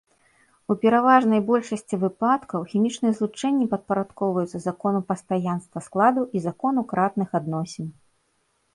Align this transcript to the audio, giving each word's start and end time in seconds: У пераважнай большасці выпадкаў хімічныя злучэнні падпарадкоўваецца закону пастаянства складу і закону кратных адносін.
У 0.73 0.77
пераважнай 0.85 1.41
большасці 1.49 1.99
выпадкаў 2.05 2.65
хімічныя 2.73 3.13
злучэнні 3.21 3.69
падпарадкоўваецца 3.75 4.65
закону 4.67 4.99
пастаянства 5.13 5.79
складу 5.93 6.21
і 6.37 6.47
закону 6.51 6.79
кратных 6.93 7.29
адносін. 7.43 7.87